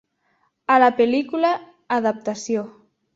[0.75, 1.51] A la pel·lícula
[2.01, 2.65] "Adaptació".